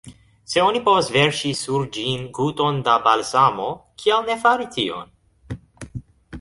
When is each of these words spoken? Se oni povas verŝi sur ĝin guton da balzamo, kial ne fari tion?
Se 0.51 0.61
oni 0.67 0.79
povas 0.87 1.11
verŝi 1.17 1.51
sur 1.59 1.85
ĝin 1.97 2.25
guton 2.39 2.81
da 2.89 2.97
balzamo, 3.09 3.69
kial 4.05 4.29
ne 4.33 4.41
fari 4.47 4.69
tion? 4.77 5.17